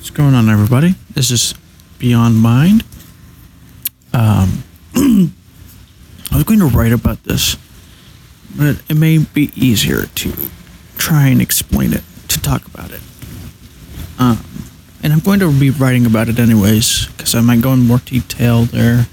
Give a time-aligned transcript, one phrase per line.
[0.00, 0.94] What's going on, everybody?
[1.10, 1.52] This is
[1.98, 2.84] Beyond Mind.
[4.14, 5.30] Um, I
[6.32, 7.58] was going to write about this,
[8.56, 10.32] but it may be easier to
[10.96, 13.02] try and explain it, to talk about it.
[14.18, 14.42] Um,
[15.02, 17.98] and I'm going to be writing about it anyways, because I might go in more
[17.98, 19.06] detail there.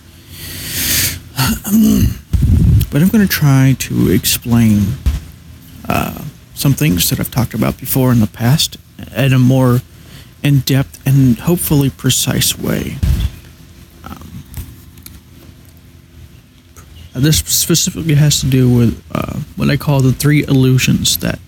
[1.36, 4.84] but I'm going to try to explain
[5.90, 6.24] uh,
[6.54, 8.78] some things that I've talked about before in the past
[9.14, 9.82] in a more
[10.48, 12.96] in depth and hopefully precise way.
[14.06, 14.44] Um,
[17.14, 21.40] this specifically has to do with uh, what I call the three illusions that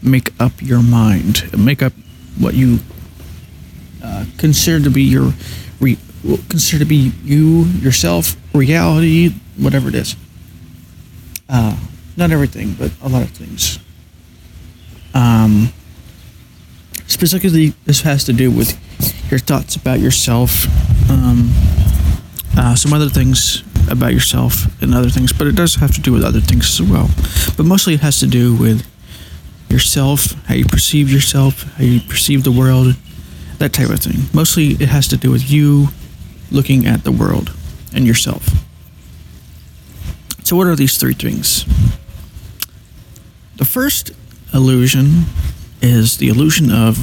[0.00, 1.92] make up your mind, make up
[2.38, 2.78] what you
[4.02, 5.32] uh, consider to be your
[5.80, 5.98] re-
[6.48, 10.14] consider to be you yourself, reality, whatever it is.
[11.48, 11.76] Uh,
[12.16, 13.80] not everything, but a lot of things.
[15.12, 15.72] Um,
[17.08, 18.78] specifically, this has to do with
[19.30, 20.66] your thoughts about yourself,
[21.10, 21.50] um,
[22.56, 26.12] uh, some other things about yourself, and other things, but it does have to do
[26.12, 27.10] with other things as well.
[27.56, 28.86] But mostly, it has to do with
[29.68, 32.94] yourself, how you perceive yourself, how you perceive the world,
[33.58, 34.28] that type of thing.
[34.32, 35.88] Mostly, it has to do with you
[36.50, 37.52] looking at the world
[37.94, 38.48] and yourself.
[40.44, 41.64] So, what are these three things?
[43.56, 44.12] The first
[44.54, 45.24] illusion
[45.80, 46.98] is the illusion of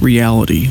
[0.00, 0.68] reality.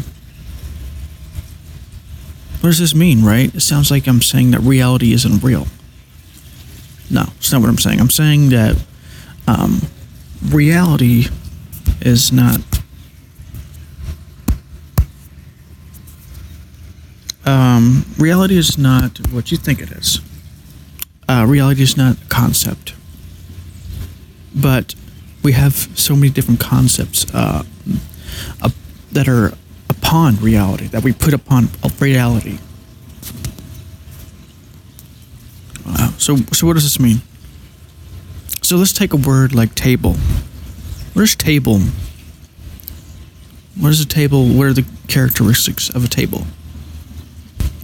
[2.60, 3.54] What does this mean, right?
[3.54, 5.68] It sounds like I'm saying that reality isn't real.
[7.10, 8.00] No, it's not what I'm saying.
[8.00, 8.82] I'm saying that
[9.48, 9.82] um,
[10.50, 11.26] reality
[12.02, 12.62] is not.
[17.46, 20.22] Um, reality is not what you think it is.
[21.28, 22.94] Uh, reality is not a concept.
[24.54, 24.96] But
[25.44, 27.64] we have so many different concepts uh,
[28.62, 28.70] uh,
[29.12, 29.54] that are
[29.90, 32.60] upon reality, that we put upon reality.
[35.86, 37.22] Uh, so, so what does this mean?
[38.62, 40.16] So let's take a word like table.
[41.14, 41.80] What is table?
[43.78, 44.48] What is a table?
[44.48, 46.46] What are the characteristics of a table?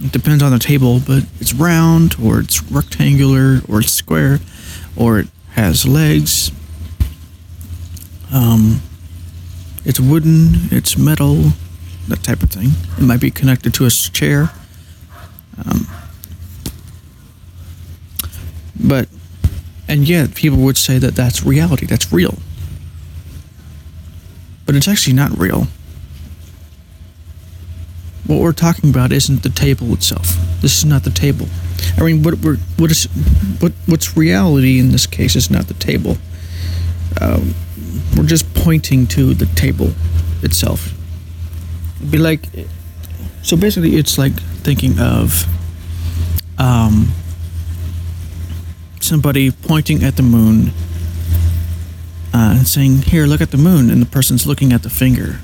[0.00, 4.38] It depends on the table, but it's round, or it's rectangular, or it's square,
[4.96, 6.52] or it has legs,
[8.32, 8.80] um,
[9.84, 11.52] it's wooden, it's metal,
[12.08, 12.70] that type of thing.
[12.98, 14.50] It might be connected to a chair.
[15.64, 15.88] Um,
[18.78, 19.08] but,
[19.88, 22.38] and yet people would say that that's reality, that's real.
[24.66, 25.66] But it's actually not real.
[28.26, 30.36] What we're talking about isn't the table itself.
[30.60, 31.48] This is not the table.
[31.96, 33.04] I mean, what we're, what is
[33.60, 36.18] what what's reality in this case is not the table.
[37.20, 37.54] Um,
[38.16, 39.92] we're just pointing to the table
[40.42, 40.92] itself.
[41.98, 42.46] It'd be like,
[43.42, 45.46] so basically, it's like thinking of
[46.58, 47.12] um,
[49.00, 50.70] somebody pointing at the moon
[52.34, 55.40] uh, and saying, "Here, look at the moon," and the person's looking at the finger.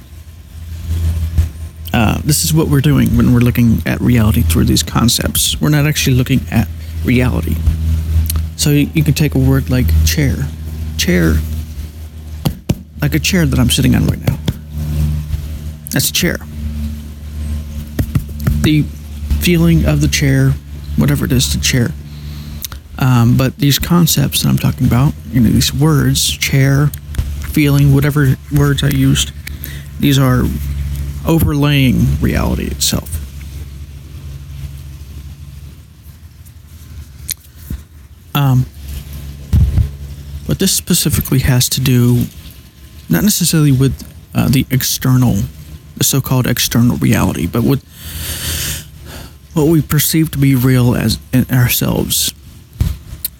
[1.92, 5.60] Uh, this is what we're doing when we're looking at reality through these concepts.
[5.60, 6.66] We're not actually looking at
[7.04, 7.56] reality.
[8.56, 10.48] So you, you can take a word like chair.
[10.98, 11.34] Chair
[13.04, 14.38] like a chair that I'm sitting on right now.
[15.90, 16.38] That's a chair.
[18.62, 18.80] The
[19.40, 20.52] feeling of the chair,
[20.96, 21.90] whatever it is, the chair.
[22.98, 26.86] Um, but these concepts that I'm talking about, you know, these words, chair,
[27.52, 29.32] feeling, whatever words I used,
[30.00, 30.44] these are
[31.26, 33.10] overlaying reality itself.
[38.34, 38.64] Um,
[40.46, 42.24] but this specifically has to do
[43.08, 45.34] not necessarily with uh, the external,
[45.96, 47.84] the so-called external reality, but with
[49.54, 52.34] what we perceive to be real as in ourselves.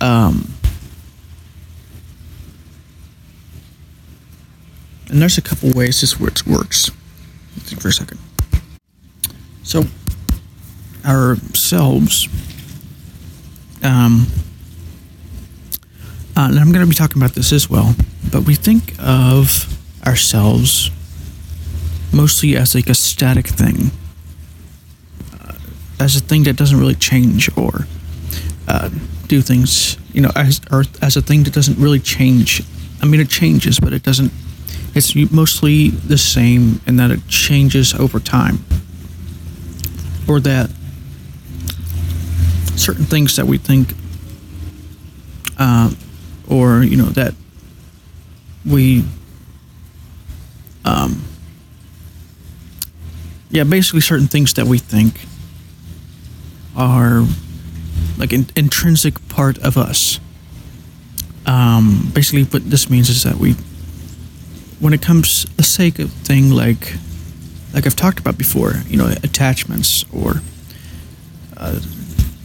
[0.01, 0.55] Um,
[5.09, 6.91] and there's a couple ways this works.
[7.61, 8.19] think for a second.
[9.62, 9.85] So,
[11.05, 12.29] ourselves.
[13.83, 14.27] Um,
[16.37, 17.94] uh, and I'm going to be talking about this as well
[18.31, 19.67] but we think of
[20.06, 20.91] ourselves
[22.12, 23.91] mostly as like a static thing,
[25.41, 25.55] uh,
[26.00, 27.87] as a thing that doesn't really change or
[28.69, 28.88] uh,
[29.26, 30.61] do things, you know, as
[31.03, 32.62] as a thing that doesn't really change.
[33.03, 34.32] I mean, it changes, but it doesn't.
[34.94, 38.65] It's mostly the same in that it changes over time,
[40.29, 40.71] or that
[42.76, 43.93] certain things that we think,
[45.59, 45.91] uh,
[46.49, 47.35] or you know that
[48.66, 49.05] we
[50.84, 51.22] um,
[53.50, 55.26] yeah, basically certain things that we think
[56.76, 57.25] are
[58.19, 60.19] like an intrinsic part of us.
[61.46, 63.52] Um, basically, what this means is that we,
[64.81, 66.94] when it comes, let's say a thing like,
[67.72, 70.43] like I've talked about before, you know, attachments or,
[71.56, 71.81] uh,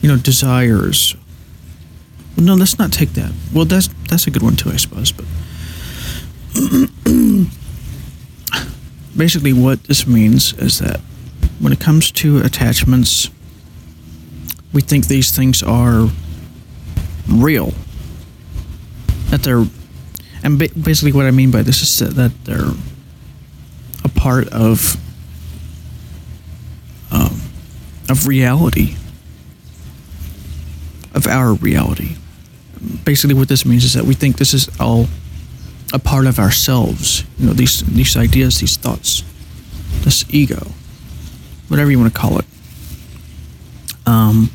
[0.01, 1.15] you know, desires.
[2.35, 3.31] Well, no, let's not take that.
[3.53, 5.11] Well, that's that's a good one too, I suppose.
[5.11, 5.25] But
[9.17, 10.99] basically, what this means is that
[11.59, 13.29] when it comes to attachments,
[14.73, 16.09] we think these things are
[17.27, 17.73] real.
[19.29, 19.65] That they're,
[20.43, 22.71] and ba- basically what I mean by this is that, they're
[24.03, 24.95] a part of
[27.11, 27.41] um,
[28.09, 28.95] of reality,
[31.13, 32.15] of our reality.
[33.03, 35.07] Basically, what this means is that we think this is all
[35.93, 37.23] a part of ourselves.
[37.37, 39.23] You know, these these ideas, these thoughts,
[40.03, 40.71] this ego,
[41.67, 42.45] whatever you want to call it.
[44.05, 44.49] Um,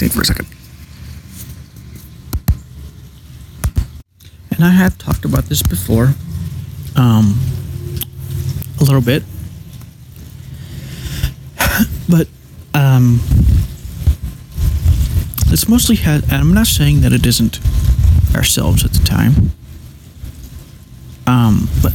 [0.00, 0.46] think for a second.
[4.50, 6.14] And I have talked about this before,
[6.96, 7.38] um,
[8.80, 9.22] a little bit,
[12.08, 12.28] but
[12.72, 13.20] um,
[15.52, 16.24] it's mostly had.
[16.24, 17.60] And I'm not saying that it isn't
[18.34, 19.52] ourselves at the time,
[21.26, 21.92] um, but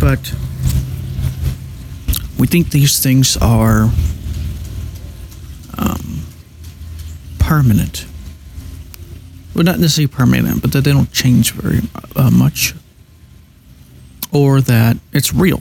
[0.00, 0.34] but
[2.38, 3.90] we think these things are
[7.50, 8.06] permanent.
[9.56, 11.80] Well, not necessarily permanent, but that they don't change very
[12.14, 12.76] uh, much,
[14.30, 15.60] or that it's real.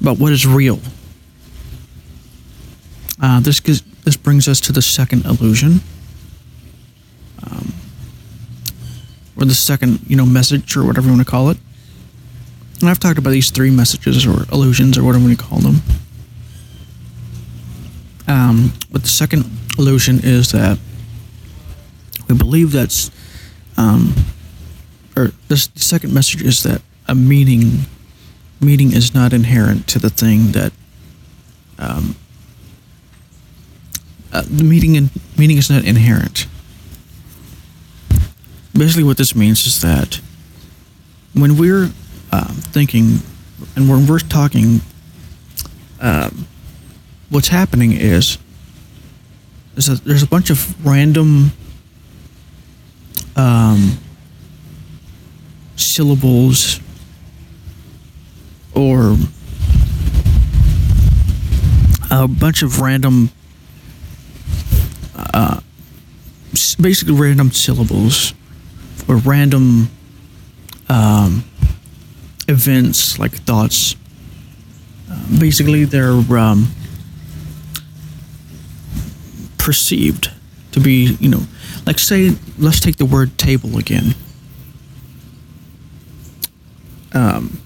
[0.00, 0.80] But what is real?
[3.22, 3.60] Uh, this
[4.08, 5.82] this brings us to the second illusion,
[7.42, 7.74] um,
[9.36, 11.58] or the second you know message, or whatever you want to call it.
[12.80, 15.82] And I've talked about these three messages or illusions, or whatever you call them.
[18.26, 19.44] Um, but the second
[19.78, 20.78] illusion is that
[22.30, 23.10] we believe that's,
[23.76, 24.14] um,
[25.18, 27.80] or this the second message is that a meaning,
[28.58, 30.72] meaning is not inherent to the thing that,
[31.78, 32.16] um,
[34.32, 36.46] uh, the meaning and meaning is not inherent.
[38.74, 40.20] Basically, what this means is that
[41.34, 41.90] when we're
[42.32, 43.18] uh, thinking
[43.76, 44.80] and when we're talking.
[46.00, 46.46] Um,
[47.30, 48.38] what's happening is
[49.74, 51.52] there's a, there's a bunch of random
[53.36, 53.98] um,
[55.76, 56.80] syllables
[58.74, 59.16] or
[62.10, 63.30] a bunch of random
[65.34, 65.60] uh,
[66.80, 68.34] basically random syllables
[69.08, 69.90] or random
[70.88, 71.44] um,
[72.48, 73.94] events like thoughts
[75.10, 76.68] uh, basically they're um,
[79.56, 80.30] perceived
[80.72, 81.42] to be, you know,
[81.86, 84.14] like say, let's take the word table again.
[87.12, 87.60] Um,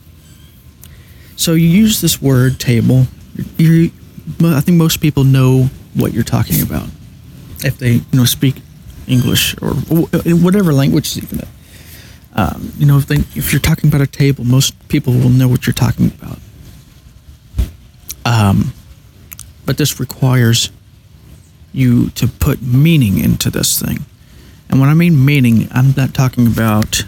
[1.37, 3.07] so you use this word table.
[3.59, 3.91] You,
[4.41, 6.89] I think most people know what you're talking about
[7.65, 8.57] if they, you know, speak
[9.07, 11.41] English or whatever language is even.
[12.35, 15.49] Um, you know, if, they, if you're talking about a table, most people will know
[15.49, 16.39] what you're talking about.
[18.25, 18.73] Um,
[19.67, 20.71] but this requires
[21.73, 24.05] you to put meaning into this thing.
[24.71, 27.05] And when I mean meaning, I'm not talking about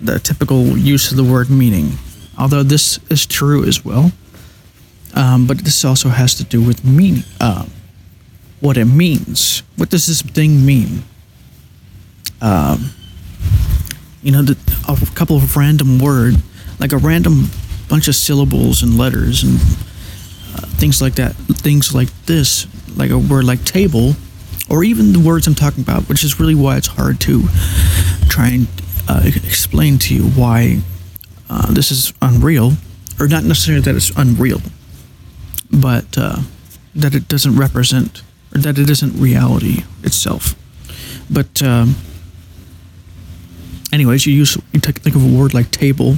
[0.00, 1.92] the typical use of the word meaning,
[2.38, 4.12] although this is true as well.
[5.14, 7.66] Um, but this also has to do with meaning, uh,
[8.60, 9.62] what it means.
[9.76, 11.02] What does this thing mean?
[12.40, 12.90] Um,
[14.22, 14.56] you know, the,
[14.88, 16.34] a couple of random word,
[16.78, 17.46] like a random
[17.88, 19.54] bunch of syllables and letters and
[20.54, 21.34] uh, things like that.
[21.34, 24.14] Things like this like a word like table,
[24.68, 27.44] or even the words I'm talking about, which is really why it's hard to
[28.28, 28.66] try and
[29.08, 30.80] uh, explain to you why
[31.48, 32.72] uh, this is unreal,
[33.18, 34.60] or not necessarily that it's unreal,
[35.70, 36.40] but uh,
[36.94, 38.22] that it doesn't represent,
[38.62, 40.54] that it isn't reality itself.
[41.30, 41.96] But, um,
[43.92, 46.16] anyways, you use you take, think of a word like table,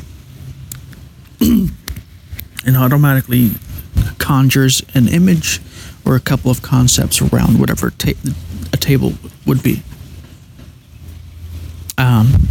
[1.40, 3.52] and automatically
[4.18, 5.60] conjures an image
[6.04, 8.12] or a couple of concepts around whatever ta-
[8.72, 9.14] a table
[9.46, 9.82] would be.
[11.98, 12.48] Um,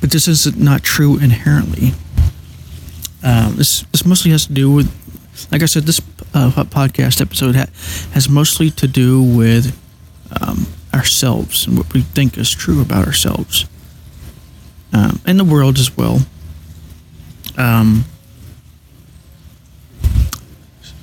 [0.00, 1.92] but this is not true inherently.
[3.22, 4.88] Um, this this mostly has to do with,
[5.50, 6.00] like I said, this
[6.36, 7.70] uh, podcast episode ha-
[8.12, 9.76] has mostly to do with
[10.40, 13.66] um, ourselves and what we think is true about ourselves.
[14.92, 16.20] um, and the world as well.
[17.58, 18.04] Um,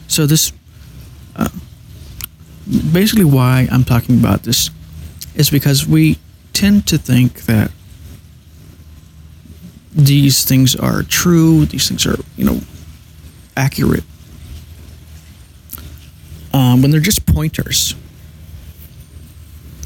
[0.08, 0.52] so this,
[1.36, 1.50] uh,
[2.92, 4.70] basically, why I'm talking about this
[5.36, 6.18] is because we
[6.54, 7.72] tend to think that
[9.92, 11.66] these things are true.
[11.66, 12.60] These things are, you know,
[13.56, 14.04] accurate.
[16.54, 17.96] Um, when they're just pointers,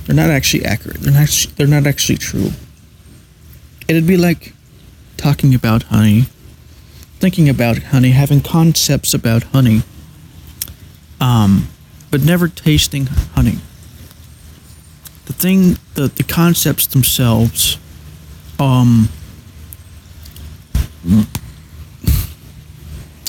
[0.05, 0.97] they're not actually accurate.
[0.97, 1.47] They're not.
[1.55, 2.51] They're not actually true.
[3.87, 4.53] It'd be like
[5.15, 6.25] talking about honey,
[7.19, 9.83] thinking about honey, having concepts about honey,
[11.21, 11.69] um,
[12.11, 13.59] but never tasting honey.
[15.25, 17.77] The thing, the the concepts themselves,
[18.59, 19.09] um,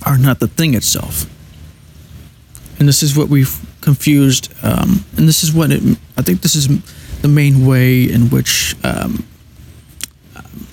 [0.04, 1.26] are not the thing itself.
[2.78, 5.82] And this is what we've confused, um, and this is what it,
[6.16, 6.68] I think this is
[7.22, 9.24] the main way in which um,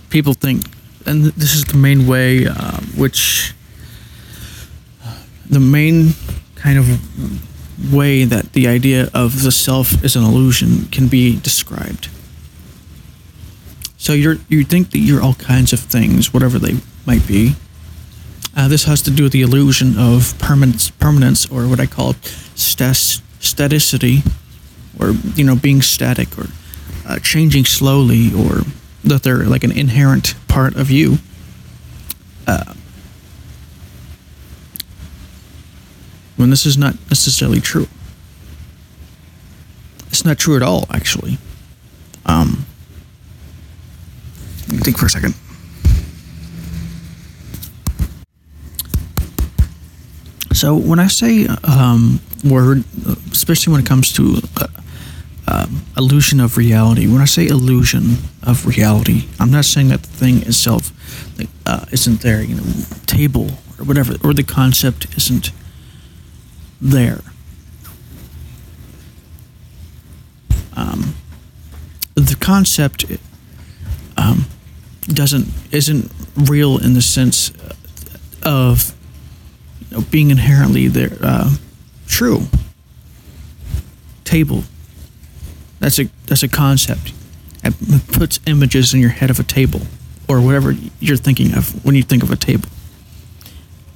[0.09, 0.63] people think,
[1.05, 3.53] and this is the main way uh, which
[5.49, 6.13] the main
[6.55, 12.09] kind of way that the idea of the self is an illusion can be described.
[13.97, 17.55] So you're you think that you're all kinds of things, whatever they might be.
[18.55, 22.13] Uh, this has to do with the illusion of permanence, permanence, or what I call
[22.55, 24.25] stas- staticity,
[24.97, 26.47] or you know, being static, or
[27.05, 28.61] uh, changing slowly, or
[29.03, 31.17] that they're like an inherent part of you.
[32.47, 32.73] Uh,
[36.37, 37.87] when this is not necessarily true.
[40.07, 41.37] It's not true at all, actually.
[42.25, 42.65] Um,
[44.85, 45.33] think for a second.
[50.55, 52.85] So when I say um, word,
[53.29, 54.67] especially when it comes to uh,
[55.49, 60.07] um, illusion of reality, when I say illusion of reality, I'm not saying that the
[60.07, 60.93] thing itself
[61.65, 62.63] uh, isn't there, you know,
[63.05, 65.51] table or whatever, or the concept isn't
[66.79, 67.19] there.
[70.77, 71.15] Um,
[72.15, 73.03] the concept
[74.15, 74.45] um,
[75.03, 77.51] doesn't isn't real in the sense
[78.41, 78.94] of
[79.95, 81.55] know, being inherently there uh,
[82.07, 82.43] true.
[84.23, 84.63] Table.
[85.79, 87.13] That's a that's a concept.
[87.63, 87.73] It
[88.07, 89.81] puts images in your head of a table
[90.27, 92.69] or whatever you're thinking of when you think of a table.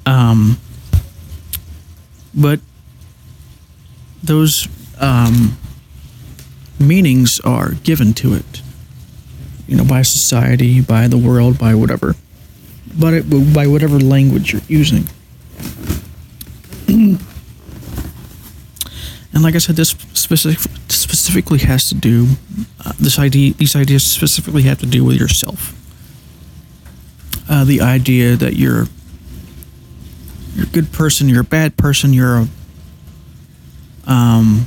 [0.05, 0.59] Um,
[2.33, 2.59] but
[4.23, 4.67] those
[4.99, 5.57] um,
[6.79, 8.61] meanings are given to it,
[9.67, 12.15] you know, by society, by the world, by whatever,
[12.97, 15.07] but it, by whatever language you're using.
[19.33, 22.27] and like I said, this specific, specifically has to do
[22.85, 23.53] uh, this idea.
[23.53, 25.75] These ideas specifically have to do with yourself.
[27.49, 28.87] Uh, the idea that you're
[30.55, 32.47] you're a good person, you're a bad person, you're a
[34.09, 34.65] um,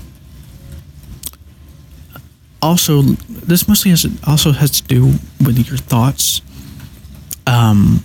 [2.62, 6.40] also, this mostly has also has to do with your thoughts.
[7.44, 8.04] Um,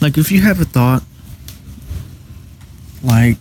[0.00, 1.04] like if you have a thought,
[3.02, 3.38] like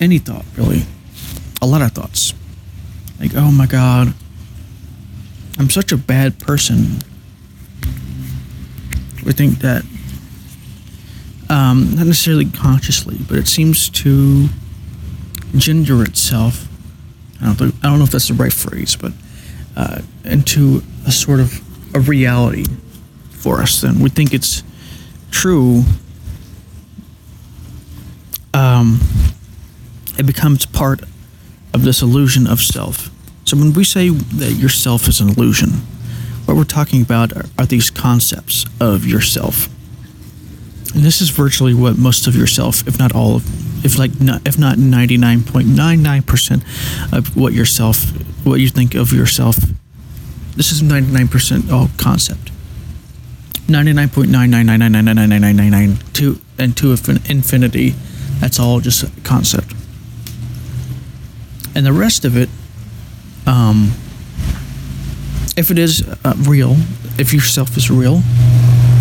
[0.00, 0.82] any thought, really,
[1.62, 2.34] a lot of thoughts,
[3.20, 4.14] like oh my god,
[5.58, 6.98] I'm such a bad person.
[9.24, 9.84] We think that
[11.48, 14.48] um, not necessarily consciously, but it seems to
[15.56, 16.68] gender itself.
[17.40, 19.12] I don't, think, I don't know if that's the right phrase, but
[19.76, 21.60] uh, into a sort of
[21.94, 22.64] a reality
[23.30, 23.80] for us.
[23.80, 24.62] Then we think it's
[25.30, 25.82] true.
[28.54, 29.00] Um,
[30.16, 31.02] it becomes part
[31.74, 33.10] of this illusion of self.
[33.44, 35.70] So when we say that yourself is an illusion,
[36.46, 39.68] what we're talking about are, are these concepts of yourself
[40.94, 44.46] and this is virtually what most of yourself, if not all of, if like not,
[44.46, 46.62] if not ninety nine point nine nine percent
[47.12, 48.10] of what yourself,
[48.46, 49.56] what you think of yourself,
[50.54, 52.52] this is ninety nine percent all concept.
[53.68, 56.76] Ninety nine point nine nine nine nine nine nine nine nine nine nine to and
[56.76, 57.94] to infinity,
[58.40, 59.72] that's all just concept.
[61.74, 62.48] And the rest of it,
[63.46, 63.92] um,
[65.56, 66.76] if it is uh, real,
[67.18, 68.20] if yourself is real,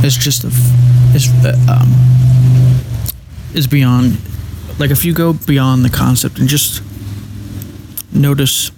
[0.03, 0.47] it's just a
[1.15, 1.89] is uh, um,
[3.53, 4.17] is beyond
[4.79, 6.81] like if you go beyond the concept and just
[8.11, 8.71] notice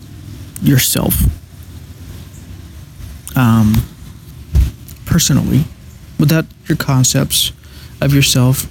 [0.62, 1.16] yourself
[3.38, 3.74] um,
[5.06, 5.64] personally
[6.20, 7.52] without your concepts
[8.02, 8.68] of yourself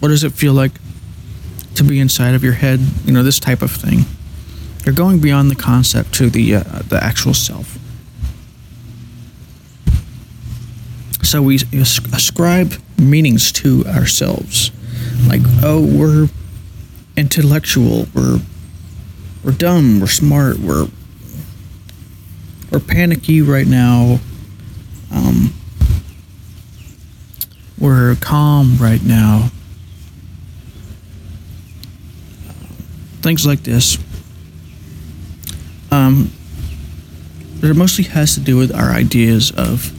[0.00, 0.72] what does it feel like
[1.74, 4.04] to be inside of your head you know this type of thing
[4.84, 7.78] you're going beyond the concept to the uh, the actual self
[11.30, 14.72] So we ascribe meanings to ourselves,
[15.28, 16.28] like oh we're
[17.16, 18.40] intellectual, we're
[19.44, 20.88] we're dumb, we're smart, we're
[22.72, 24.18] we're panicky right now.
[25.12, 25.54] Um,
[27.78, 29.50] we're calm right now.
[33.30, 33.96] Things like this.
[35.92, 36.32] Um,
[37.62, 39.92] it mostly has to do with our ideas of.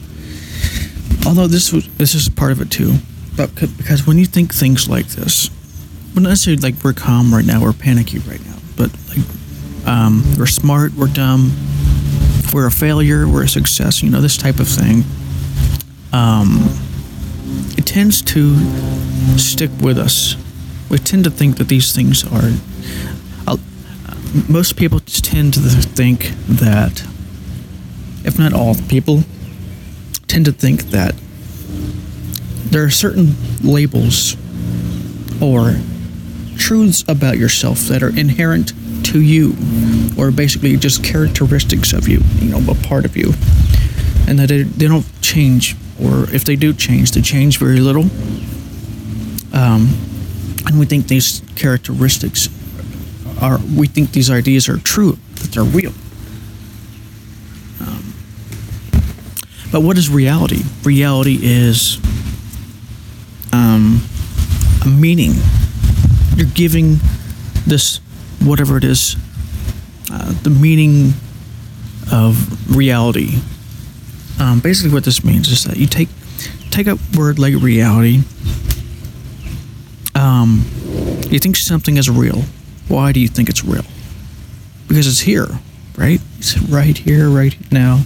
[1.26, 2.96] Although this was this is part of it too,
[3.38, 5.50] but because when you think things like this,
[6.14, 9.26] well, not necessarily like we're calm right now, we're panicky right now, but like
[9.88, 11.54] um, we're smart, we're dumb,
[12.54, 15.06] we're a failure, we're a success, you know, this type of thing.
[16.12, 16.68] Um,
[17.78, 18.58] it tends to
[19.38, 20.36] stick with us.
[20.90, 22.52] We tend to think that these things are.
[24.48, 27.04] Most people tend to think that,
[28.24, 29.24] if not all people,
[30.28, 31.16] tend to think that
[32.66, 34.38] there are certain labels
[35.42, 35.76] or
[36.58, 38.72] truths about yourself that are inherent
[39.08, 39.54] to you,
[40.18, 43.34] or basically just characteristics of you, you know, a part of you,
[44.28, 48.04] and that they, they don't change, or if they do change, they change very little.
[49.54, 49.90] Um,
[50.68, 52.48] and we think these characteristics
[53.42, 55.94] are, we think these ideas are true, that they're real.
[57.82, 58.14] Um,
[59.72, 60.62] but what is reality?
[60.84, 61.98] Reality is
[63.52, 64.02] um,
[64.86, 65.34] a meaning.
[66.36, 66.98] You're giving
[67.66, 67.98] this
[68.42, 69.16] whatever it is,
[70.12, 71.14] uh, the meaning
[72.12, 73.40] of reality.
[74.40, 76.10] Um, basically, what this means is that you take
[76.70, 78.22] take a word like reality.
[80.16, 80.66] Um,
[81.30, 82.44] you think something is real.
[82.92, 83.86] Why do you think it's real?
[84.90, 85.48] Because it's here,
[85.98, 86.20] right?
[86.40, 88.02] It's right here, right now.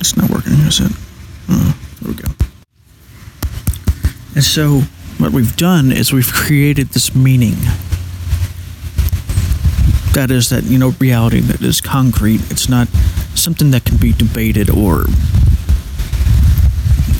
[0.00, 0.92] It's not working, is it?
[1.50, 2.28] Oh, there we go.
[4.34, 4.80] And so,
[5.18, 7.56] what we've done is we've created this meaning.
[10.14, 12.40] That is that, you know, reality that is concrete.
[12.50, 12.88] It's not
[13.34, 15.04] something that can be debated or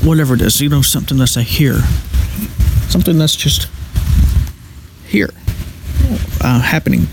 [0.03, 1.81] whatever it is, you know, something that's a here
[2.91, 3.69] something that's just
[5.07, 5.31] here,
[6.41, 7.07] uh, happening.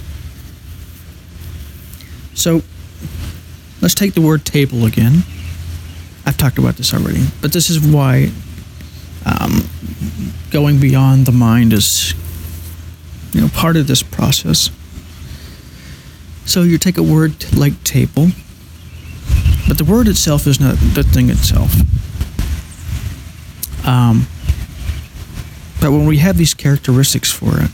[2.34, 2.62] So
[3.82, 5.24] let's take the word table again.
[6.28, 8.32] I've talked about this already, but this is why
[9.26, 9.62] um,
[10.52, 12.14] going beyond the mind is,
[13.32, 14.70] you know, part of this process.
[16.46, 18.28] So you take a word like table,
[19.70, 21.74] but the word itself is not the thing itself.
[23.88, 24.28] Um,
[25.80, 27.72] but when we have these characteristics for it,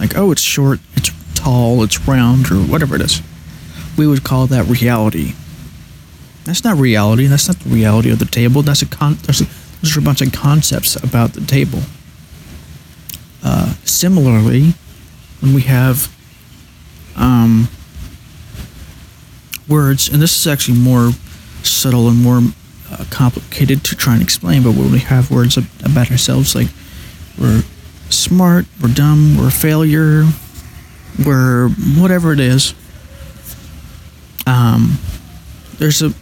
[0.00, 3.22] like, oh, it's short, it's tall, it's round, or whatever it is,
[3.96, 5.34] we would call that reality.
[6.44, 7.26] That's not reality.
[7.26, 8.62] That's not the reality of the table.
[8.62, 9.14] That's a con.
[9.22, 9.46] There's a,
[9.80, 11.80] there's a bunch of concepts about the table.
[13.42, 14.74] Uh, similarly,
[15.40, 16.14] when we have
[17.16, 17.68] um,
[19.68, 21.12] words, and this is actually more
[21.62, 22.40] subtle and more
[22.90, 26.68] uh, complicated to try and explain, but when we have words about ourselves, like
[27.38, 27.62] we're
[28.10, 30.24] smart, we're dumb, we're a failure,
[31.24, 32.74] we're whatever it is.
[34.46, 34.98] Um,
[35.78, 36.12] there's a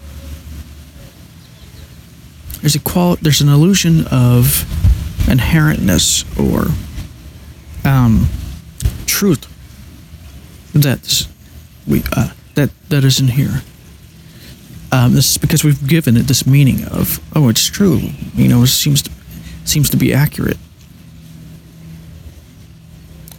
[2.63, 4.65] there's a qual there's an illusion of
[5.27, 6.71] inherentness or
[7.89, 8.29] um,
[9.07, 9.49] truth
[10.73, 11.27] that
[11.87, 13.63] we uh, that that isn't here.
[14.93, 18.01] Um, this is because we've given it this meaning of oh, it's true.
[18.35, 19.11] You know, it seems to,
[19.65, 20.59] seems to be accurate.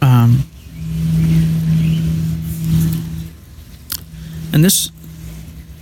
[0.02, 0.44] Um,
[4.52, 4.90] and this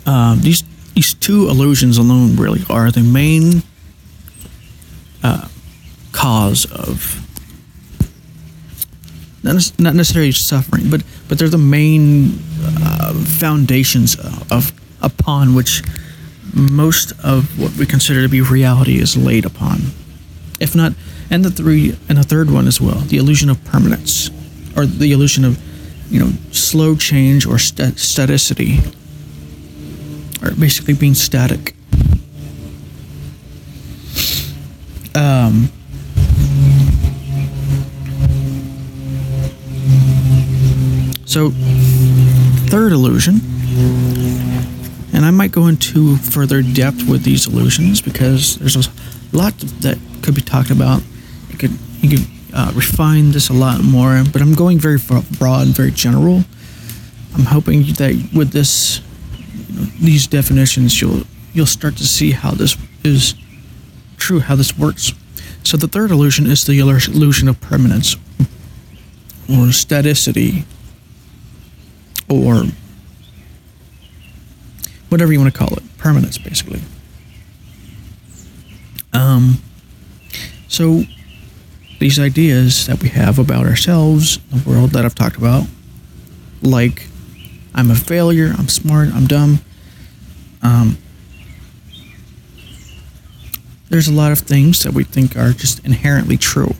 [0.06, 0.62] um, these
[0.94, 3.62] these two illusions alone really are the main
[5.22, 5.48] uh,
[6.12, 7.18] cause of
[9.42, 14.16] not, not necessarily suffering, but but they're the main uh, foundations
[14.50, 15.82] of upon which
[16.54, 19.80] most of what we consider to be reality is laid upon,
[20.60, 20.92] if not,
[21.30, 24.30] and the three and the third one as well, the illusion of permanence,
[24.76, 25.58] or the illusion of
[26.10, 28.94] you know slow change or st- staticity,
[30.42, 31.74] or basically being static.
[35.14, 35.70] Um,
[41.32, 41.48] So,
[42.68, 43.40] third illusion,
[45.14, 48.90] and I might go into further depth with these illusions because there's a
[49.32, 51.02] lot that could be talked about.
[51.48, 51.70] You could
[52.02, 54.98] you could uh, refine this a lot more, but I'm going very
[55.38, 56.44] broad, very general.
[57.34, 59.00] I'm hoping that with this,
[60.00, 63.34] these definitions, you'll you'll start to see how this is
[64.16, 65.12] true, how this works.
[65.64, 68.14] So the third illusion is the illusion of permanence
[69.48, 70.64] or staticity
[72.28, 72.64] or
[75.08, 76.80] whatever you want to call it, permanence, basically.
[79.12, 79.62] Um,
[80.68, 81.02] so
[81.98, 85.66] these ideas that we have about ourselves, the world that I've talked about,
[86.62, 87.06] like
[87.74, 89.60] I'm a failure, I'm smart, I'm dumb.
[90.62, 90.98] Um,
[93.88, 96.74] there's a lot of things that we think are just inherently true.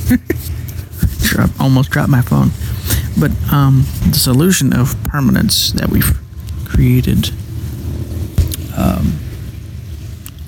[1.28, 2.50] Drop, almost dropped my phone.
[3.18, 6.18] But um, the illusion of permanence that we've
[6.64, 7.30] created
[8.76, 9.18] um,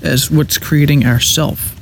[0.01, 1.72] as what's creating our self.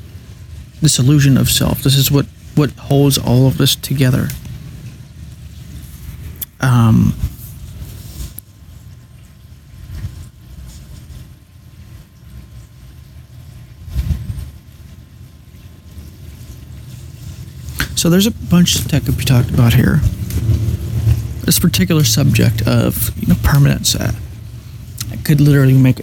[0.81, 1.83] This illusion of self.
[1.83, 4.29] This is what, what holds all of this together.
[6.59, 7.13] Um,
[18.01, 19.97] So there's a bunch that could be talked about here.
[21.45, 24.13] This particular subject of you know permanence, uh,
[25.11, 26.01] I could literally make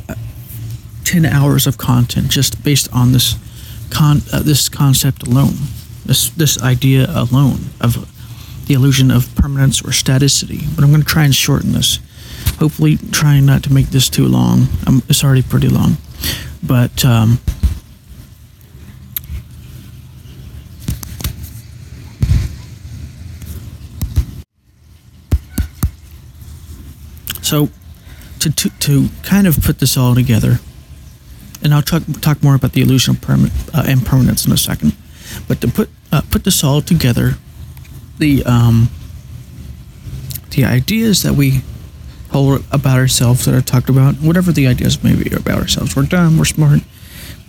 [1.02, 3.34] ten hours of content just based on this
[3.90, 5.54] con uh, this concept alone,
[6.06, 8.08] this this idea alone of
[8.66, 10.64] the illusion of permanence or staticity.
[10.74, 11.98] But I'm going to try and shorten this.
[12.58, 14.68] Hopefully, trying not to make this too long.
[14.86, 15.96] Um, it's already pretty long,
[16.62, 17.04] but.
[17.04, 17.40] Um,
[27.48, 27.70] So,
[28.40, 30.60] to, to, to kind of put this all together,
[31.62, 34.94] and I'll talk, talk more about the illusion of perma- uh, impermanence in a second,
[35.46, 37.34] but to put uh, put this all together,
[38.18, 38.88] the um,
[40.50, 41.62] the ideas that we
[42.30, 46.02] hold about ourselves that are talked about, whatever the ideas may be about ourselves, we're
[46.04, 46.80] dumb, we're smart,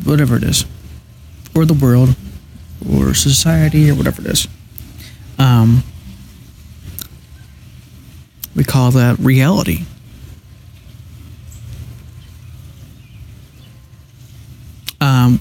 [0.04, 0.65] whatever it is,
[1.56, 2.15] or the world,
[2.89, 4.48] or society, or whatever it is.
[5.38, 5.84] Um,
[8.56, 9.86] we call that reality.
[15.02, 15.39] Um,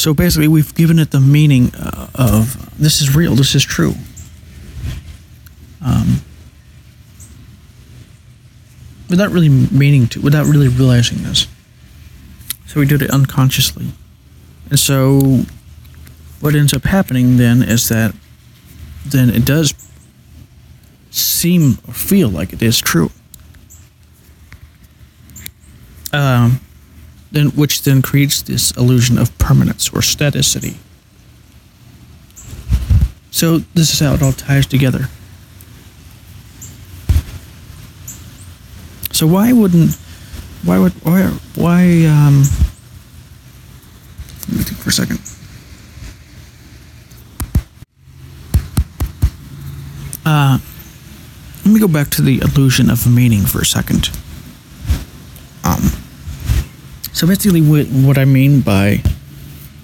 [0.00, 3.92] so basically, we've given it the meaning uh, of this is real, this is true.
[5.84, 6.22] Um,
[9.10, 11.46] without really meaning to, without really realizing this.
[12.66, 13.88] So we did it unconsciously.
[14.70, 15.44] And so
[16.40, 18.14] what ends up happening then is that
[19.04, 19.74] then it does
[21.10, 23.10] seem or feel like it is true.
[26.10, 26.60] Um,
[27.32, 30.76] then, which then creates this illusion of permanence or staticity.
[33.30, 35.08] So, this is how it all ties together.
[39.12, 39.94] So, why wouldn't,
[40.64, 41.22] why would, why,
[41.54, 42.42] why, um,
[44.48, 45.20] let me think for a second.
[50.26, 50.58] Uh,
[51.64, 54.10] let me go back to the illusion of meaning for a second
[57.20, 59.02] so basically what what I mean by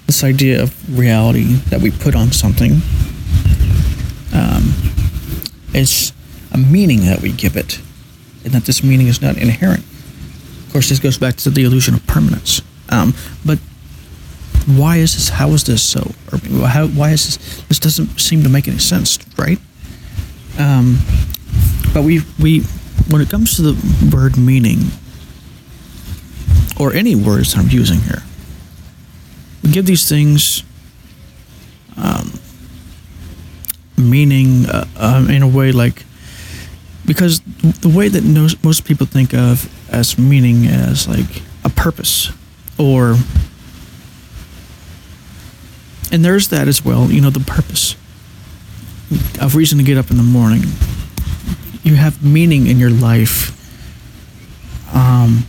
[0.07, 2.81] this idea of reality that we put on something
[4.33, 4.72] um,
[5.75, 6.14] is
[6.53, 7.79] a meaning that we give it,
[8.42, 9.85] and that this meaning is not inherent.
[10.66, 12.62] Of course, this goes back to the illusion of permanence.
[12.88, 13.12] Um,
[13.44, 13.59] but
[14.64, 15.29] why is this?
[15.29, 16.12] How is this so?
[16.33, 17.62] Or how, why is this?
[17.68, 19.59] This doesn't seem to make any sense, right?
[20.59, 21.01] Um,
[21.92, 22.61] but we we
[23.11, 24.79] when it comes to the word meaning,
[26.79, 28.23] or any words that I'm using here,
[29.62, 30.62] we give these things
[31.97, 32.39] um,
[33.97, 36.05] meaning uh, um, in a way like
[37.07, 37.41] because
[37.81, 42.33] the way that most, people think of as meaning as like a purpose
[42.79, 43.17] or
[46.12, 47.97] and there's that as well you know the purpose
[49.41, 50.62] of reason to get up in the morning.
[51.83, 53.53] You have meaning in your life
[54.95, 55.47] um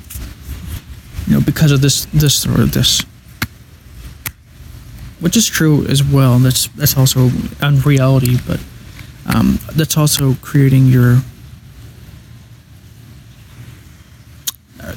[1.28, 3.04] you know because of this this or this
[5.20, 6.36] which is true as well.
[6.36, 8.60] And that's that's also unreality, but
[9.26, 11.22] um, that's also creating your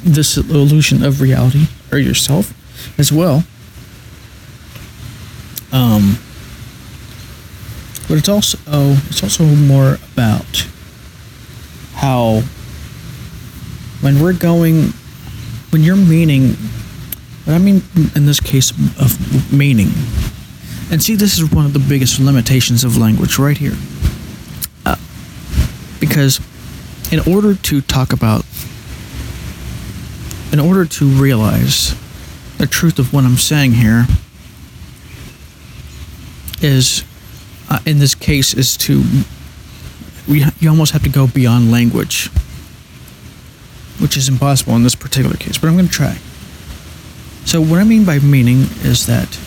[0.03, 2.53] this illusion of reality or yourself
[2.99, 3.43] as well.
[5.71, 6.17] Um,
[8.07, 8.57] but it's also
[9.09, 10.67] it's also more about
[11.95, 12.41] how
[14.01, 14.93] when we're going
[15.71, 16.55] when you're meaning
[17.45, 17.81] but I mean,
[18.15, 19.89] in this case of meaning.
[20.91, 23.75] And see, this is one of the biggest limitations of language right here.
[24.85, 24.97] Uh,
[25.99, 26.39] because
[27.11, 28.45] in order to talk about,
[30.51, 31.95] in order to realize
[32.57, 34.05] the truth of what I'm saying here,
[36.61, 37.03] is,
[37.69, 39.03] uh, in this case, is to,
[40.27, 42.29] we, you almost have to go beyond language,
[43.99, 46.17] which is impossible in this particular case, but I'm going to try.
[47.45, 49.39] So, what I mean by meaning is that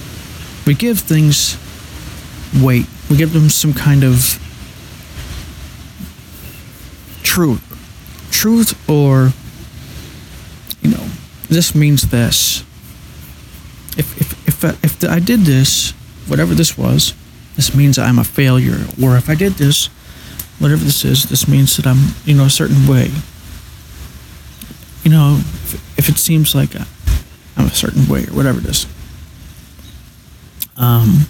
[0.66, 1.57] we give things
[2.61, 4.40] weight, we give them some kind of
[7.22, 7.61] truth.
[8.30, 9.33] Truth, or,
[10.83, 11.07] you know,
[11.48, 12.61] this means this.
[13.96, 15.92] If, if, if, if I did this,
[16.26, 17.14] whatever this was,
[17.57, 18.87] this means I'm a failure.
[19.02, 19.87] Or if I did this,
[20.59, 23.11] whatever this is, this means that I'm, you know, a certain way.
[25.05, 26.75] You know, if, if it seems like
[27.57, 28.87] I'm a certain way or whatever it is.
[30.77, 31.27] Um,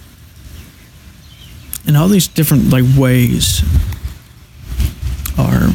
[1.86, 3.62] and all these different like ways
[5.36, 5.74] are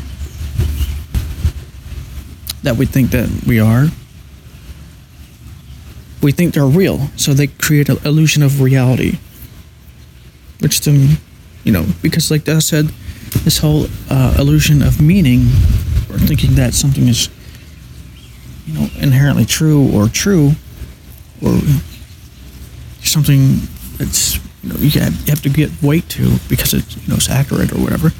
[2.64, 3.88] that we think that we are.
[6.22, 9.18] We think they're real, so they create an illusion of reality.
[10.60, 11.18] Which then,
[11.64, 12.88] you know, because like I said,
[13.46, 15.42] this whole uh, illusion of meaning,
[16.10, 17.30] or thinking that something is
[18.70, 20.52] you know inherently true or true
[21.44, 21.58] or
[23.02, 23.60] something
[23.98, 27.72] that's you know you have, to get weight to because it you know it's accurate
[27.72, 28.12] or whatever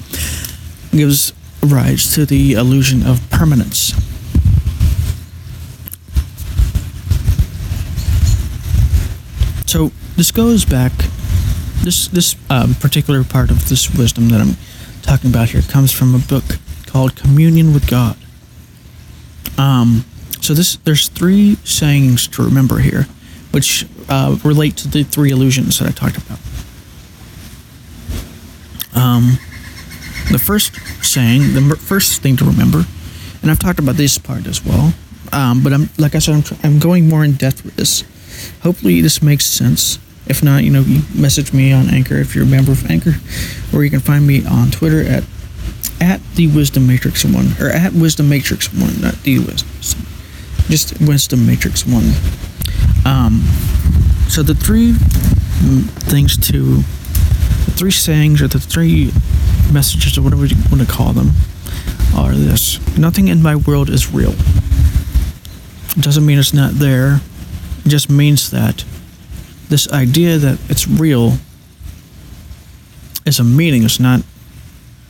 [0.92, 1.34] gives
[1.64, 3.94] rise to the illusion of permanence.
[9.68, 10.92] So this goes back
[11.84, 14.58] this this um, particular part of this wisdom that i'm
[15.02, 16.44] talking about here comes from a book
[16.86, 18.18] called communion with god.
[19.58, 20.06] Um,
[20.42, 23.08] so this there's three sayings to remember here,
[23.52, 26.40] which uh, relate to the three illusions that I talked about.
[28.96, 29.38] Um,
[30.32, 32.86] the first saying, the first thing to remember,
[33.42, 34.94] and I've talked about this part as well,
[35.32, 38.04] um, but I'm like I said, I'm, I'm going more in depth with this.
[38.62, 40.00] Hopefully, this makes sense.
[40.28, 43.16] If not, you know, you message me on Anchor if you're a member of Anchor,
[43.74, 45.24] or you can find me on Twitter at
[46.02, 49.70] at the Wisdom Matrix One or at Wisdom Matrix One, not the Wisdom
[50.70, 52.04] just Wisdom Matrix 1.
[53.06, 53.42] Um,
[54.28, 59.12] so the three things to, the three sayings or the three
[59.74, 61.32] messages or whatever you want to call them
[62.16, 64.34] are this Nothing in my world is real.
[65.98, 67.22] It doesn't mean it's not there,
[67.86, 68.86] it just means that
[69.70, 71.34] this idea that it's real
[73.26, 73.84] is a meaning.
[73.84, 74.22] It's not,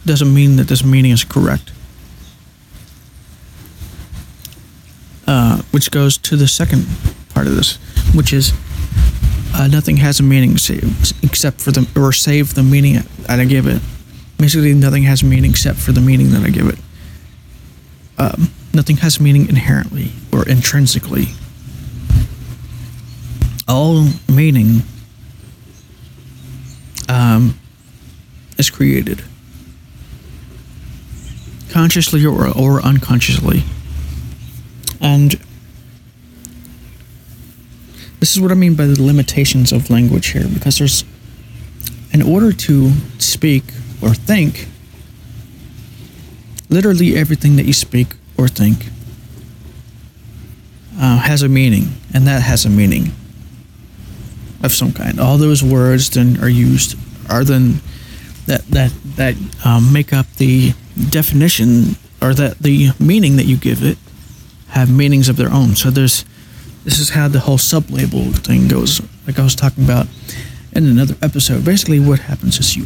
[0.05, 1.71] doesn't mean that this meaning is correct.
[5.25, 6.87] Uh, which goes to the second
[7.33, 7.77] part of this,
[8.15, 8.53] which is
[9.53, 10.51] uh, nothing has a meaning
[11.23, 13.81] except for the or save the meaning that I give it.
[14.37, 16.79] Basically, nothing has meaning except for the meaning that I give it.
[18.17, 21.29] Um, Nothing has meaning inherently or intrinsically.
[23.67, 24.83] All meaning
[27.07, 27.59] um,
[28.57, 29.23] is created
[31.71, 33.63] consciously or, or unconsciously.
[35.01, 35.39] And
[38.19, 41.03] this is what I mean by the limitations of language here, because there's,
[42.11, 43.63] in order to speak
[44.01, 44.67] or think,
[46.69, 48.87] literally everything that you speak or think
[50.99, 53.11] uh, has a meaning, and that has a meaning
[54.63, 55.19] of some kind.
[55.19, 56.97] All those words then are used
[57.29, 57.81] are then
[58.45, 60.73] that that that um, make up the
[61.09, 63.97] definition or that the meaning that you give it
[64.69, 65.75] have meanings of their own.
[65.75, 66.25] So there's
[66.83, 69.01] this is how the whole sublabel thing goes.
[69.27, 70.07] Like I was talking about
[70.73, 71.65] in another episode.
[71.65, 72.85] Basically, what happens is you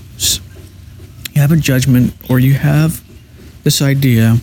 [1.34, 3.04] you have a judgment or you have
[3.64, 4.38] this idea,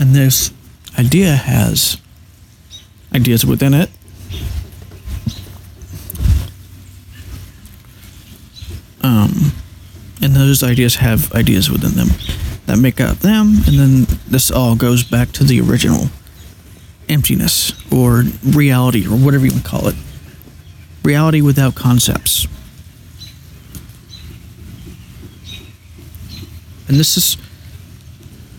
[0.00, 0.52] and this
[0.98, 1.98] idea has
[3.14, 3.90] ideas within it.
[9.02, 9.52] Um,
[10.20, 12.08] and those ideas have ideas within them
[12.66, 16.08] that make up them, and then this all goes back to the original
[17.08, 19.94] emptiness or reality or whatever you want to call it.
[21.02, 22.46] Reality without concepts.
[26.88, 27.36] And this is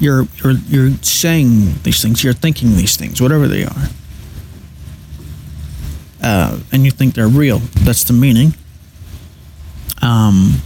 [0.00, 3.88] you're you're you're saying these things, you're thinking these things, whatever they are,
[6.22, 7.58] uh, and you think they're real.
[7.58, 8.54] That's the meaning.
[10.02, 10.62] Um,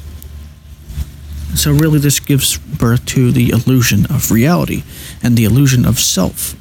[1.54, 4.84] so really, this gives birth to the illusion of reality
[5.22, 6.56] and the illusion of self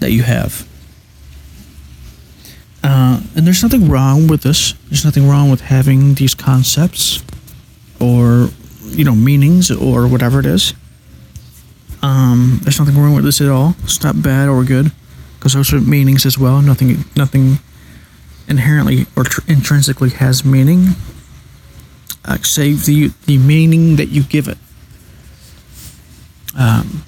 [0.00, 0.66] that you have.
[2.82, 4.72] Uh, and there's nothing wrong with this.
[4.88, 7.22] There's nothing wrong with having these concepts
[8.00, 8.48] or,
[8.86, 10.72] you know, meanings or whatever it is.
[12.02, 13.74] Um, there's nothing wrong with this at all.
[13.84, 14.90] It's not bad or good
[15.38, 16.62] because those are meanings as well.
[16.62, 17.58] Nothing, nothing
[18.48, 20.88] inherently or tr- intrinsically has meaning,
[22.42, 24.58] save the the meaning that you give it.
[26.58, 27.04] Um,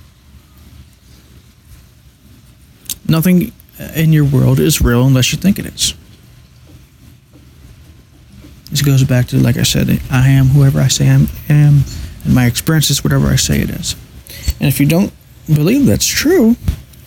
[3.08, 3.52] nothing
[3.94, 5.94] in your world is real unless you think it is.
[8.70, 11.84] This goes back to, like I said, I am whoever I say I am, and
[12.26, 13.96] my experience is whatever I say it is.
[14.60, 15.12] And if you don't
[15.46, 16.56] believe that's true,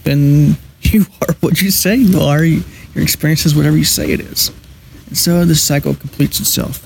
[0.04, 2.43] then you are what you say you are.
[2.43, 2.63] Your
[3.04, 4.52] experience is whatever you say it is.
[5.08, 6.86] And so this cycle completes itself.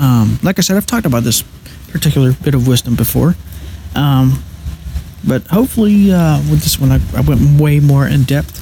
[0.00, 1.44] Um, like I said, I've talked about this
[1.88, 3.36] particular bit of wisdom before.
[3.94, 4.42] Um,
[5.26, 8.58] but hopefully, uh, with this one, I, I, went way more in depth.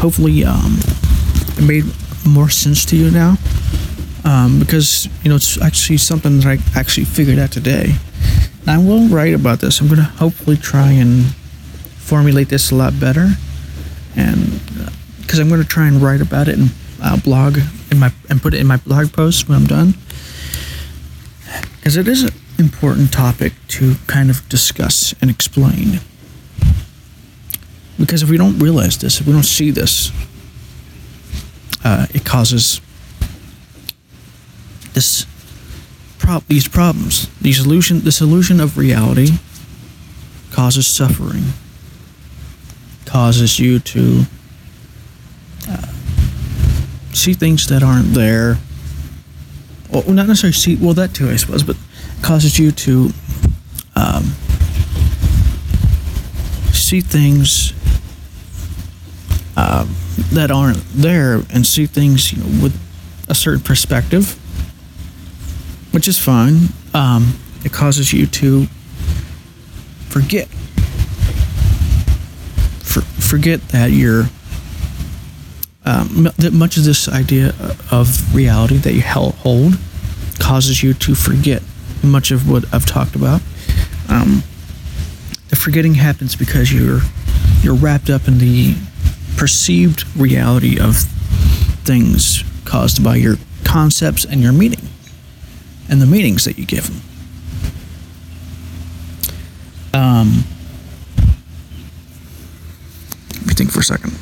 [0.00, 0.76] Hopefully, um,
[1.56, 1.84] it made
[2.26, 3.36] more sense to you now.
[4.24, 7.94] Um, because, you know, it's actually something that I actually figured out today.
[8.66, 9.80] I will write about this.
[9.80, 11.34] I'm going to hopefully try and
[11.96, 13.32] formulate this a lot better.
[14.16, 14.60] And
[15.20, 16.70] because uh, I'm going to try and write about it and
[17.02, 17.58] uh, blog
[17.90, 19.94] in my and put it in my blog post when I'm done.
[21.76, 26.00] Because it is an important topic to kind of discuss and explain.
[27.98, 30.10] Because if we don't realize this, if we don't see this,
[31.84, 32.80] uh, it causes
[34.94, 35.26] this
[36.24, 37.28] prob- these problems.
[37.40, 39.38] The illusion, this illusion of reality
[40.50, 41.44] causes suffering,
[43.04, 44.24] causes you to
[45.68, 45.92] uh,
[47.12, 48.58] see things that aren't there.
[49.90, 50.76] Well, not necessarily see.
[50.76, 51.76] Well, that too, I suppose, but
[52.22, 53.10] causes you to
[53.94, 54.24] um,
[56.72, 57.72] see things
[59.56, 59.86] uh,
[60.32, 62.80] that aren't there and see things you know, with
[63.28, 64.38] a certain perspective,
[65.94, 66.56] which is fine.
[66.92, 68.66] Um, it causes you to
[70.08, 70.48] forget.
[72.82, 74.24] For, forget that you're
[75.84, 77.54] um, that much of this idea
[77.92, 79.78] of reality that you hold
[80.40, 81.62] causes you to forget
[82.02, 83.40] much of what I've talked about.
[84.08, 84.42] Um,
[85.48, 87.02] the forgetting happens because you're
[87.62, 88.74] you're wrapped up in the
[89.36, 90.96] perceived reality of
[91.84, 94.80] things caused by your concepts and your meaning
[95.88, 97.00] and the meanings that you give them.
[99.92, 100.44] Um,
[103.34, 104.12] let me think for a second.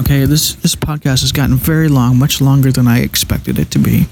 [0.00, 3.78] Okay, this this podcast has gotten very long, much longer than I expected it to
[3.78, 4.06] be.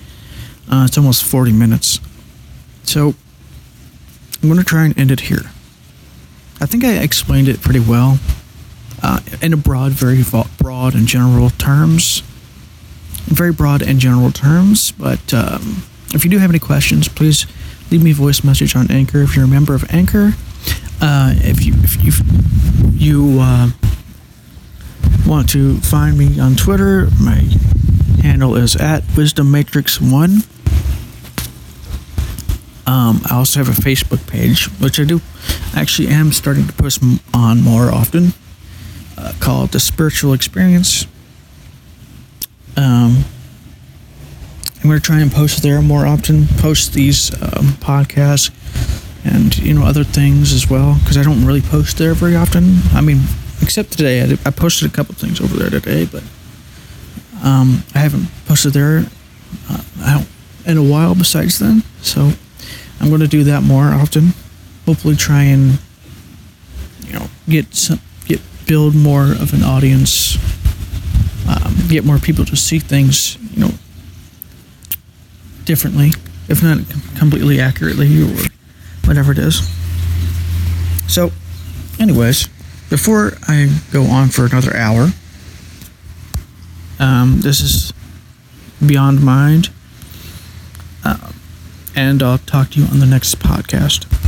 [0.70, 1.98] Uh, it's almost forty minutes,
[2.84, 3.14] so
[4.42, 5.50] I'm going to try and end it here.
[6.60, 8.18] I think I explained it pretty well
[9.02, 10.22] uh, in a broad, very
[10.58, 12.22] broad and general terms.
[13.26, 17.46] Very broad and general terms, but um, if you do have any questions, please
[17.90, 19.22] leave me a voice message on Anchor.
[19.22, 20.32] If you're a member of Anchor,
[21.00, 22.12] uh, if you if you
[22.92, 23.70] you uh,
[25.26, 27.42] want to find me on Twitter, my
[28.22, 30.38] handle is at Wisdom Matrix One.
[32.86, 35.20] Um, I also have a Facebook page, which I do
[35.76, 37.00] actually am starting to post
[37.32, 38.32] on more often,
[39.16, 41.06] uh, called The Spiritual Experience.
[42.76, 43.24] Um,
[44.82, 48.50] I'm going to try and post there more often, post these um, podcasts
[49.24, 52.78] and, you know, other things as well, because I don't really post there very often.
[52.92, 53.20] I mean,
[53.60, 54.22] except today.
[54.22, 56.22] I, did, I posted a couple things over there today, but
[57.42, 59.04] um, I haven't posted there
[59.68, 60.24] uh,
[60.66, 61.82] in a while besides then.
[62.02, 62.32] So
[63.00, 64.32] I'm going to do that more often.
[64.86, 65.78] Hopefully, try and
[67.06, 70.36] you know get some get build more of an audience.
[71.50, 73.72] Um, get more people to see things you know
[75.64, 76.12] differently,
[76.48, 76.78] if not
[77.18, 78.36] completely accurately or
[79.04, 79.68] whatever it is.
[81.08, 81.32] So,
[81.98, 82.48] anyways,
[82.88, 85.08] before I go on for another hour,
[87.00, 87.92] um, this is
[88.84, 89.70] Beyond Mind.
[91.04, 91.32] Uh,
[91.96, 94.19] and I'll talk to you on the next podcast.